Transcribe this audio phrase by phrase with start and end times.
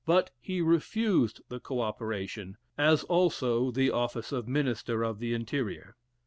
[0.03, 5.95] But he refused the co operation, as also the office of Minister of the Interior.